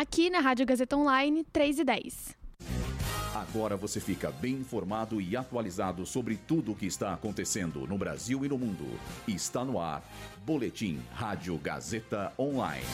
[0.00, 2.36] aqui na Rádio Gazeta Online 3 e 10.
[3.34, 8.42] Agora você fica bem informado e atualizado sobre tudo o que está acontecendo no Brasil
[8.42, 8.98] e no mundo.
[9.28, 10.02] Está no ar.
[10.42, 12.86] Boletim Rádio Gazeta Online.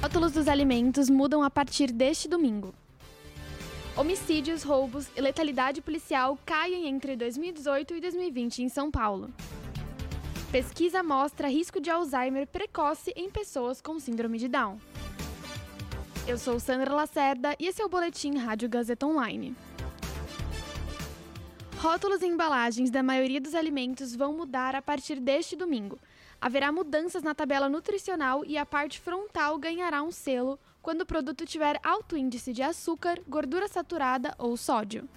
[0.00, 2.72] Rótulos dos alimentos mudam a partir deste domingo.
[3.96, 9.30] Homicídios, roubos e letalidade policial caem entre 2018 e 2020 em São Paulo.
[10.52, 14.78] Pesquisa mostra risco de Alzheimer precoce em pessoas com síndrome de Down.
[16.28, 19.56] Eu sou Sandra Lacerda e esse é o Boletim Rádio Gazeta Online.
[21.78, 25.98] Rótulos e embalagens da maioria dos alimentos vão mudar a partir deste domingo.
[26.38, 31.46] Haverá mudanças na tabela nutricional e a parte frontal ganhará um selo quando o produto
[31.46, 35.08] tiver alto índice de açúcar, gordura saturada ou sódio.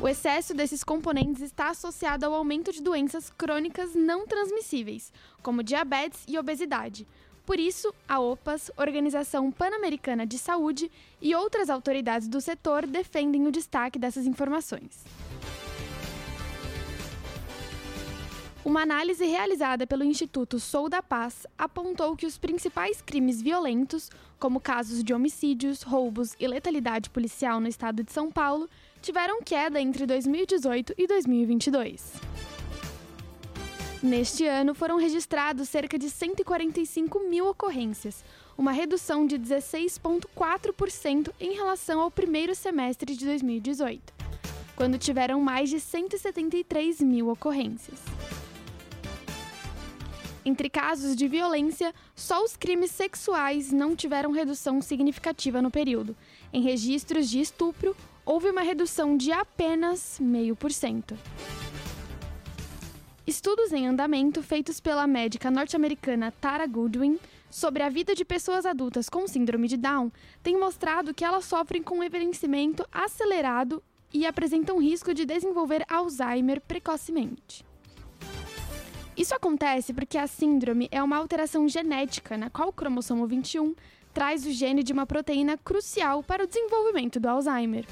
[0.00, 6.24] O excesso desses componentes está associado ao aumento de doenças crônicas não transmissíveis, como diabetes
[6.26, 7.06] e obesidade.
[7.44, 13.52] Por isso, a OPAS, Organização Pan-Americana de Saúde, e outras autoridades do setor defendem o
[13.52, 15.04] destaque dessas informações.
[18.64, 24.60] Uma análise realizada pelo Instituto Sou da Paz apontou que os principais crimes violentos, como
[24.60, 28.68] casos de homicídios, roubos e letalidade policial no estado de São Paulo,
[29.00, 32.31] tiveram queda entre 2018 e 2022.
[34.02, 38.24] Neste ano, foram registrados cerca de 145 mil ocorrências,
[38.58, 44.12] uma redução de 16,4% em relação ao primeiro semestre de 2018,
[44.74, 48.00] quando tiveram mais de 173 mil ocorrências.
[50.44, 56.16] Entre casos de violência, só os crimes sexuais não tiveram redução significativa no período.
[56.52, 61.16] Em registros de estupro, houve uma redução de apenas meio por cento.
[63.24, 69.08] Estudos em andamento feitos pela médica norte-americana Tara Goodwin sobre a vida de pessoas adultas
[69.08, 70.10] com síndrome de Down
[70.42, 73.80] têm mostrado que elas sofrem com envelhecimento acelerado
[74.12, 77.64] e apresentam risco de desenvolver Alzheimer precocemente.
[79.16, 83.76] Isso acontece porque a síndrome é uma alteração genética na qual o cromossomo 21
[84.12, 87.86] traz o gene de uma proteína crucial para o desenvolvimento do Alzheimer.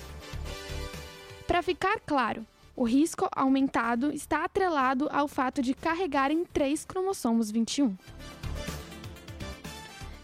[1.47, 2.45] Para ficar claro,
[2.81, 7.95] o risco aumentado está atrelado ao fato de carregarem três cromossomos 21.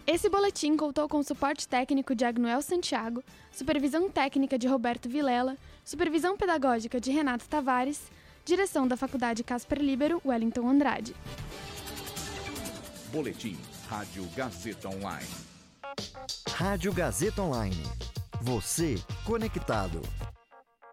[0.06, 3.22] Esse boletim contou com o suporte técnico de Agnoel Santiago,
[3.52, 8.10] supervisão técnica de Roberto Vilela, supervisão pedagógica de Renato Tavares
[8.42, 11.14] Direção da Faculdade Casper Libero, Wellington Andrade.
[13.12, 15.28] Boletim Rádio Gazeta Online.
[16.48, 17.82] Rádio Gazeta Online.
[18.40, 18.94] Você
[19.26, 20.00] conectado.